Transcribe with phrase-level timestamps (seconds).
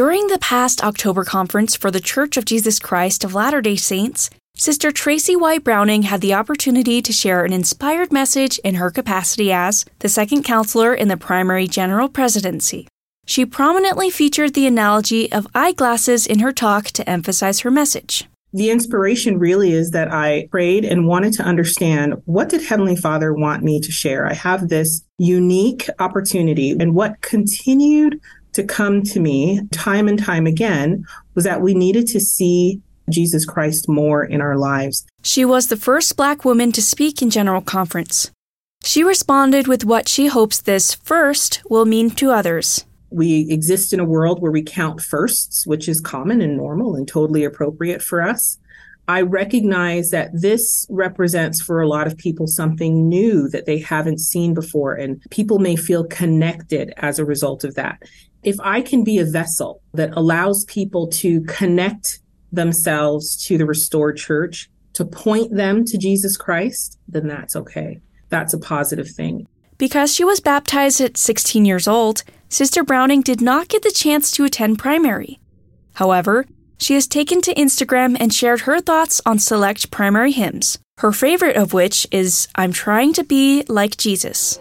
[0.00, 4.30] During the past October conference for the Church of Jesus Christ of Latter day Saints,
[4.56, 9.52] Sister Tracy White Browning had the opportunity to share an inspired message in her capacity
[9.52, 12.88] as the second counselor in the primary general presidency.
[13.26, 18.24] She prominently featured the analogy of eyeglasses in her talk to emphasize her message.
[18.54, 23.34] The inspiration really is that I prayed and wanted to understand what did Heavenly Father
[23.34, 24.26] want me to share?
[24.26, 28.18] I have this unique opportunity and what continued
[28.52, 31.04] to come to me time and time again
[31.34, 35.04] was that we needed to see Jesus Christ more in our lives.
[35.22, 38.30] She was the first black woman to speak in General Conference.
[38.82, 42.84] She responded with what she hopes this first will mean to others.
[43.10, 47.06] We exist in a world where we count firsts, which is common and normal and
[47.06, 48.58] totally appropriate for us.
[49.10, 54.20] I recognize that this represents for a lot of people something new that they haven't
[54.20, 58.00] seen before, and people may feel connected as a result of that.
[58.44, 62.20] If I can be a vessel that allows people to connect
[62.52, 67.98] themselves to the restored church, to point them to Jesus Christ, then that's okay.
[68.28, 69.48] That's a positive thing.
[69.76, 74.30] Because she was baptized at 16 years old, Sister Browning did not get the chance
[74.30, 75.40] to attend primary.
[75.94, 76.46] However,
[76.80, 81.56] she has taken to Instagram and shared her thoughts on select primary hymns, her favorite
[81.56, 84.58] of which is I'm Trying to Be Like Jesus.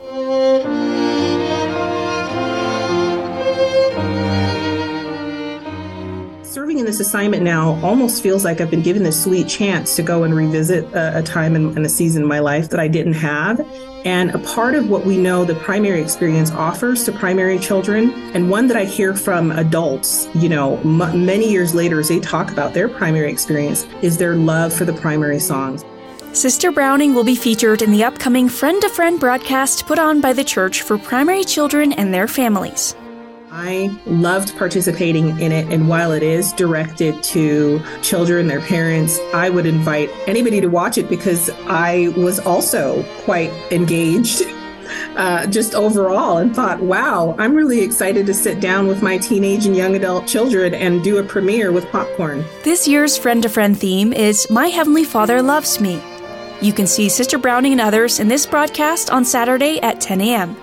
[6.90, 10.34] This assignment now almost feels like I've been given this sweet chance to go and
[10.34, 13.62] revisit a, a time and a season in my life that I didn't have.
[14.06, 18.50] And a part of what we know the primary experience offers to primary children, and
[18.50, 22.52] one that I hear from adults, you know, m- many years later as they talk
[22.52, 25.86] about their primary experience, is their love for the primary songs.
[26.34, 30.34] Sister Browning will be featured in the upcoming Friend to Friend broadcast put on by
[30.34, 32.96] the church for primary children and their families.
[33.52, 35.72] I loved participating in it.
[35.72, 40.98] And while it is directed to children, their parents, I would invite anybody to watch
[40.98, 44.44] it because I was also quite engaged.
[45.16, 49.68] Uh, just overall, and thought, wow, I'm really excited to sit down with my teenage
[49.68, 52.44] and young adult children and do a premiere with popcorn.
[52.64, 56.02] This year's Friend to Friend theme is My Heavenly Father Loves Me.
[56.62, 60.58] You can see Sister Browning and others in this broadcast on Saturday at 10 a.m.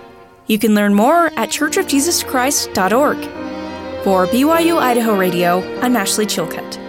[0.47, 3.17] You can learn more at churchofjesuschrist.org.
[4.03, 6.86] For BYU Idaho Radio, I'm Ashley Chilcutt.